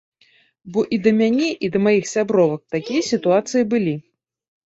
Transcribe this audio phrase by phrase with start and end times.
[0.75, 3.93] Бо і да мяне, і да маіх сябровак такія сітуацыі былі.